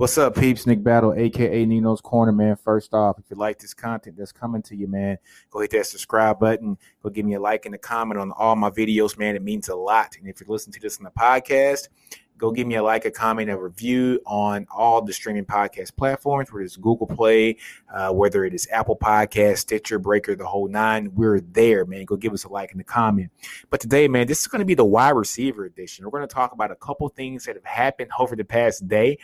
[0.00, 0.66] What's up, peeps?
[0.66, 2.56] Nick Battle, aka Nino's Corner, man.
[2.56, 5.18] First off, if you like this content that's coming to you, man,
[5.50, 6.78] go hit that subscribe button.
[7.02, 9.36] Go give me a like and a comment on all my videos, man.
[9.36, 10.16] It means a lot.
[10.18, 11.88] And if you're listening to this on the podcast,
[12.38, 16.50] go give me a like, a comment, a review on all the streaming podcast platforms,
[16.50, 17.58] whether it's Google Play,
[17.92, 21.14] uh, whether it is Apple Podcast, Stitcher, Breaker, the whole nine.
[21.14, 22.06] We're there, man.
[22.06, 23.30] Go give us a like and a comment.
[23.68, 26.06] But today, man, this is going to be the wide receiver edition.
[26.06, 29.18] We're going to talk about a couple things that have happened over the past day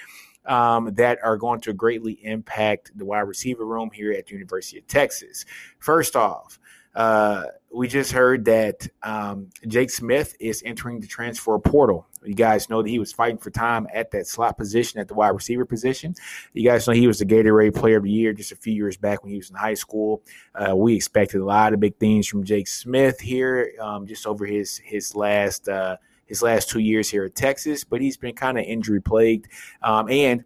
[0.47, 4.79] um, that are going to greatly impact the wide receiver room here at the University
[4.79, 5.45] of Texas.
[5.79, 6.59] First off,
[6.97, 12.07] uh, we just heard that um, Jake Smith is entering the transfer portal.
[12.25, 15.15] You guys know that he was fighting for time at that slot position, at the
[15.15, 16.15] wide receiver position.
[16.55, 18.97] You guys know he was the Gatorade Player of the Year just a few years
[18.97, 20.23] back when he was in high school.
[20.55, 24.47] Uh, we expected a lot of big things from Jake Smith here, um, just over
[24.47, 25.69] his his last.
[25.69, 29.47] Uh, his last two years here at Texas, but he's been kind of injury plagued.
[29.83, 30.45] Um, and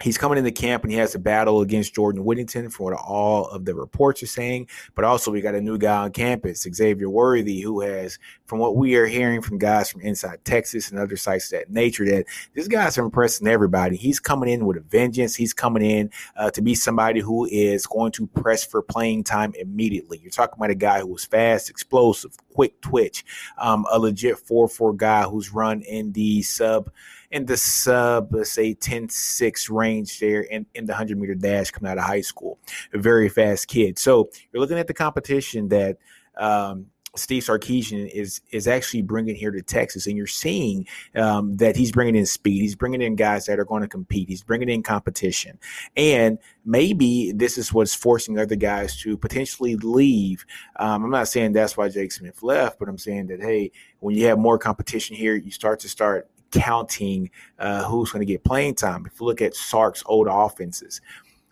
[0.00, 3.48] He's coming into camp and he has a battle against Jordan Whittington, for what all
[3.48, 4.68] of the reports are saying.
[4.94, 8.76] But also, we got a new guy on campus, Xavier Worthy, who has, from what
[8.76, 12.26] we are hearing from guys from inside Texas and other sites of that nature, that
[12.54, 13.96] this guy's impressing everybody.
[13.96, 15.34] He's coming in with a vengeance.
[15.34, 19.52] He's coming in uh, to be somebody who is going to press for playing time
[19.58, 20.20] immediately.
[20.22, 23.24] You're talking about a guy who was fast, explosive, quick twitch,
[23.58, 26.88] um, a legit 4 4 guy who's run in the sub
[27.30, 31.70] in the sub, let's say 10 6 range there in, in the 100 meter dash
[31.70, 32.58] coming out of high school.
[32.92, 33.98] A very fast kid.
[33.98, 35.98] So you're looking at the competition that
[36.36, 41.76] um, Steve Sarkisian is is actually bringing here to Texas, and you're seeing um, that
[41.76, 42.60] he's bringing in speed.
[42.60, 44.28] He's bringing in guys that are going to compete.
[44.28, 45.58] He's bringing in competition,
[45.96, 50.44] and maybe this is what's forcing other guys to potentially leave.
[50.76, 54.14] Um, I'm not saying that's why Jake Smith left, but I'm saying that hey, when
[54.14, 58.44] you have more competition here, you start to start counting uh, who's going to get
[58.44, 59.06] playing time.
[59.06, 61.00] If you look at Sark's old offenses,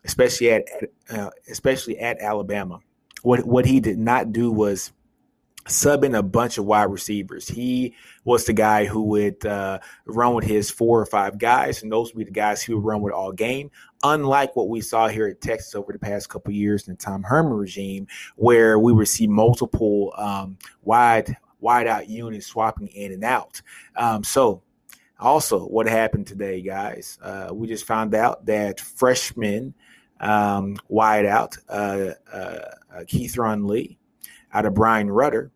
[0.04, 0.64] especially at
[1.10, 2.80] uh, especially at Alabama,
[3.22, 4.92] what what he did not do was
[5.68, 7.48] sub in a bunch of wide receivers.
[7.48, 11.90] He was the guy who would uh, run with his four or five guys, and
[11.90, 13.70] those would be the guys he would run with all game.
[14.02, 17.22] Unlike what we saw here at Texas over the past couple years in the Tom
[17.22, 23.24] Herman regime, where we would see multiple um, wide wide out units swapping in and
[23.24, 23.60] out.
[23.96, 24.62] Um, so
[25.18, 27.18] also, what happened today, guys?
[27.22, 29.74] Uh, we just found out that freshman
[30.20, 33.98] um, wideout uh, uh, uh Keithron Lee
[34.52, 35.50] out of Bryan Rudder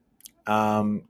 [0.46, 1.04] um,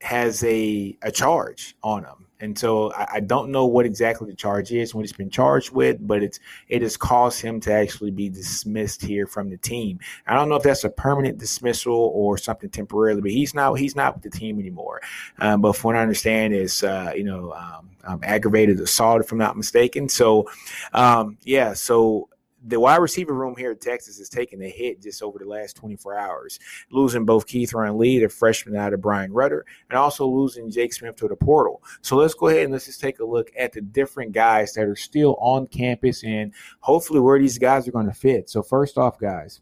[0.00, 2.26] has a, a charge on him.
[2.40, 5.72] And so I, I, don't know what exactly the charge is, what he's been charged
[5.72, 10.00] with, but it's it has caused him to actually be dismissed here from the team.
[10.26, 13.94] I don't know if that's a permanent dismissal or something temporarily, but he's not he's
[13.94, 15.02] not with the team anymore.
[15.38, 19.30] Um, but from what I understand, is uh, you know um, um, aggravated assault, if
[19.32, 20.08] I'm not mistaken.
[20.08, 20.48] So
[20.94, 22.30] um, yeah, so
[22.64, 25.76] the wide receiver room here at Texas has taken a hit just over the last
[25.76, 26.58] 24 hours,
[26.90, 31.16] losing both Keithron Lee, the freshman out of Bryan Rudder, and also losing Jake Smith
[31.16, 31.82] to the portal.
[32.02, 34.86] So let's go ahead and let's just take a look at the different guys that
[34.86, 38.50] are still on campus and hopefully where these guys are going to fit.
[38.50, 39.60] So first off, guys,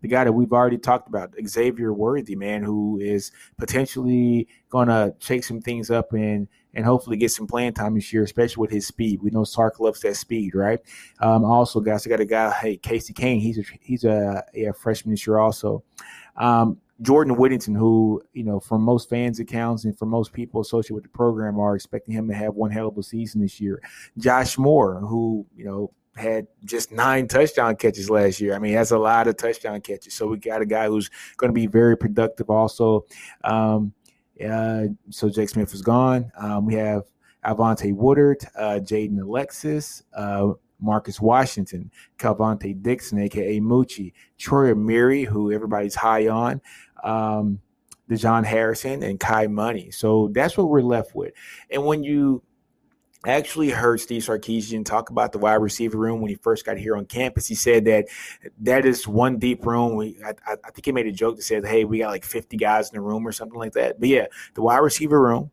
[0.00, 5.44] the guy that we've already talked about, Xavier Worthy, man, who is potentially to shake
[5.44, 8.86] some things up and and hopefully get some playing time this year, especially with his
[8.86, 9.20] speed.
[9.22, 10.78] We know Sark loves that speed, right?
[11.18, 13.40] Um, also, guys, I got a guy, hey, Casey Cain.
[13.40, 15.82] He's a, he's a, a freshman this year also.
[16.36, 20.94] Um, Jordan Whittington, who, you know, from most fans' accounts and for most people associated
[20.94, 23.80] with the program are expecting him to have one hell of a season this year.
[24.18, 28.54] Josh Moore, who, you know, had just nine touchdown catches last year.
[28.54, 30.14] I mean, that's a lot of touchdown catches.
[30.14, 33.06] So we got a guy who's going to be very productive also.
[33.44, 33.92] Um,
[34.44, 36.32] uh, so Jake Smith is gone.
[36.36, 37.02] Um, we have
[37.44, 45.52] Al'Vonte Woodard, uh, Jaden Alexis, uh, Marcus Washington, Kelvontay Dixon, aka Moochie, Troy Omeire, who
[45.52, 46.60] everybody's high on,
[47.04, 47.60] um,
[48.10, 49.90] Dejon Harrison, and Kai Money.
[49.90, 51.32] So that's what we're left with.
[51.70, 52.42] And when you
[53.24, 56.78] I actually heard Steve Sarkisian talk about the wide receiver room when he first got
[56.78, 57.46] here on campus.
[57.46, 58.06] He said that
[58.60, 59.96] that is one deep room.
[59.96, 62.56] We, I, I think he made a joke that said, "Hey, we got like 50
[62.56, 65.50] guys in the room or something like that." But yeah, the wide receiver room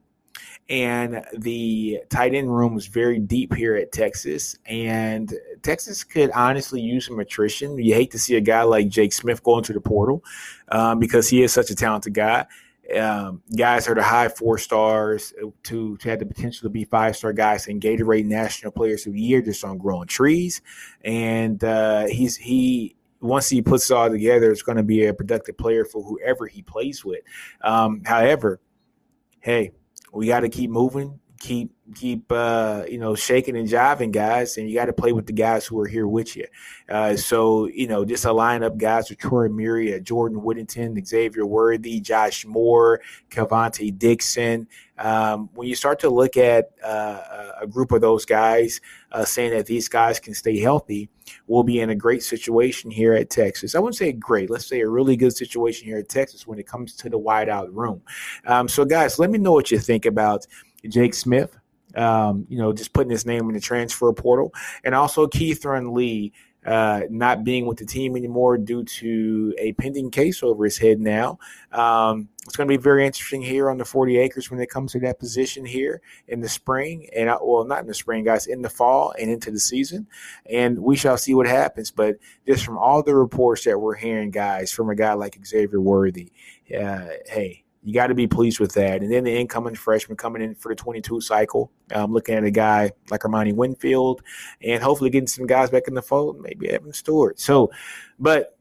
[0.70, 4.58] and the tight end room was very deep here at Texas.
[4.66, 7.78] And Texas could honestly use some attrition.
[7.78, 10.24] You hate to see a guy like Jake Smith go into the portal
[10.70, 12.46] um, because he is such a talented guy
[12.96, 17.16] um, guys are the high four stars to, to have the potential to be five
[17.16, 20.62] star guys and Gatorade National Players of the Year just on growing trees.
[21.04, 25.14] And uh, he's he once he puts it all together, it's going to be a
[25.14, 27.22] productive player for whoever he plays with.
[27.62, 28.60] Um, however,
[29.40, 29.72] hey,
[30.14, 34.70] we got to keep moving keep keep uh, you know shaking and jiving guys, and
[34.70, 36.46] you got to play with the guys who are here with you.
[36.90, 42.00] Uh, so you know, just a lineup guys with Troy Omeire, Jordan Whittington, Xavier Worthy,
[42.00, 44.68] Josh Moore, Kelvontay Dixon.
[44.98, 48.82] Um, when you start to look at uh, a group of those guys,
[49.12, 51.10] uh, saying that these guys can stay healthy,
[51.46, 53.76] we'll be in a great situation here at Texas.
[53.76, 56.66] I wouldn't say great, let's say a really good situation here at Texas when it
[56.66, 58.02] comes to the wideout room.
[58.46, 60.48] Um, so, guys, let me know what you think about
[60.88, 61.58] Jake Smith,
[61.98, 64.54] um, you know, just putting his name in the transfer portal,
[64.84, 66.32] and also Keithron Lee
[66.68, 71.00] uh, not being with the team anymore due to a pending case over his head
[71.00, 71.40] now.
[71.72, 74.92] Um, it's going to be very interesting here on the 40 acres when it comes
[74.92, 77.08] to that position here in the spring.
[77.16, 80.08] And uh, well not in the spring guys in the fall and into the season.
[80.50, 81.90] And we shall see what happens.
[81.90, 85.80] But just from all the reports that we're hearing guys from a guy like xavier
[85.80, 86.32] worthy
[86.78, 89.02] uh, hey you got to be pleased with that.
[89.02, 92.52] And then the incoming freshman coming in for the 22 cycle, um, looking at a
[92.52, 94.24] guy like Armani Winfield,
[94.62, 97.40] and hopefully getting some guys back in the fold, maybe Evan Stewart.
[97.40, 97.72] So,
[98.20, 98.58] but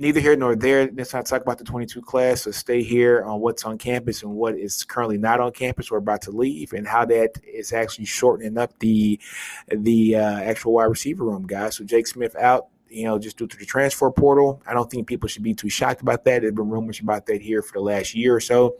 [0.00, 0.90] neither here nor there.
[0.92, 2.42] Let's not talk about the 22 class.
[2.42, 5.98] So stay here on what's on campus and what is currently not on campus or
[5.98, 9.20] about to leave, and how that is actually shortening up the
[9.68, 11.76] the uh, actual wide receiver room, guys.
[11.76, 14.62] So Jake Smith out you know, just due to the transfer portal.
[14.66, 16.42] I don't think people should be too shocked about that.
[16.42, 18.76] There's been rumors about that here for the last year or so.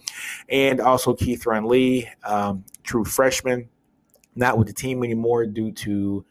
[0.49, 3.69] And also Keithron Lee, um, true freshman,
[4.35, 6.25] not with the team anymore due to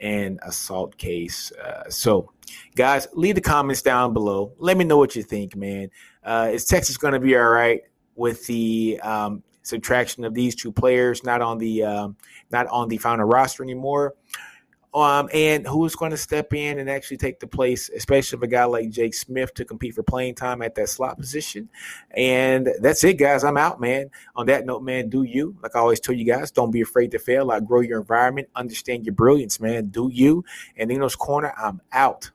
[0.00, 1.52] an assault case.
[1.52, 2.32] Uh, so,
[2.74, 4.52] guys, leave the comments down below.
[4.58, 5.90] Let me know what you think, man.
[6.24, 7.82] Uh, is Texas going to be all right
[8.14, 12.16] with the um, subtraction of these two players, not on the um,
[12.50, 14.14] not on the final roster anymore?
[14.94, 18.46] Um, and who's going to step in and actually take the place, especially of a
[18.46, 21.68] guy like Jake Smith to compete for playing time at that slot position.
[22.10, 23.44] And that's it, guys.
[23.44, 24.10] I'm out, man.
[24.34, 25.56] On that note, man, do you.
[25.62, 27.44] Like I always tell you guys, don't be afraid to fail.
[27.44, 29.88] Like grow your environment, understand your brilliance, man.
[29.88, 30.44] Do you.
[30.76, 32.30] And Nino's Corner, I'm out.